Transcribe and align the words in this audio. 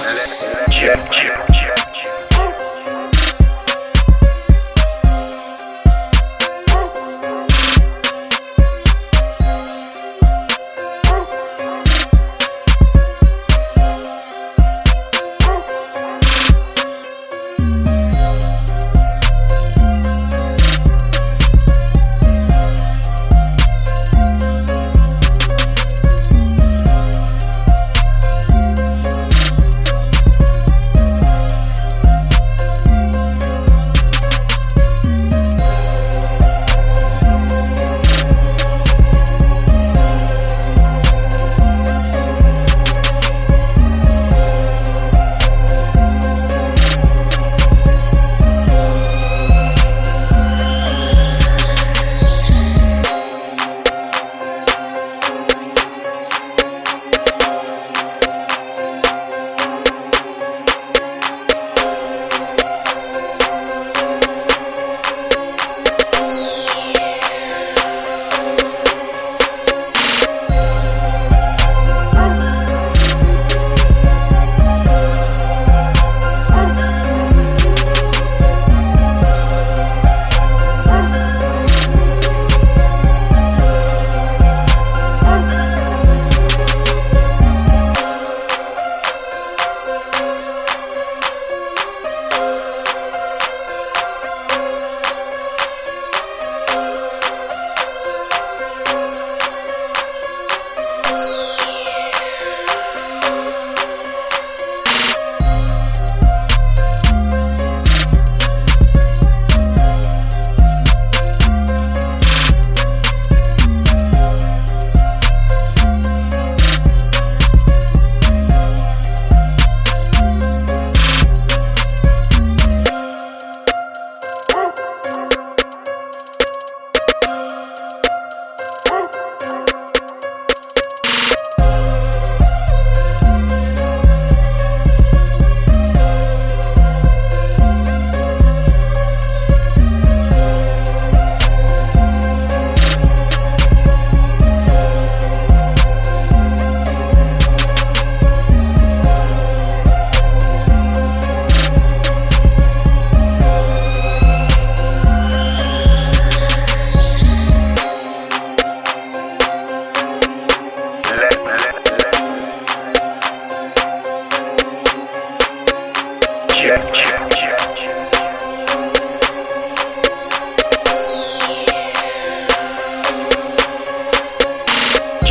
Check, 0.00 1.10
check. 1.12 1.49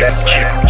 Check, 0.00 0.24
check, 0.24 0.69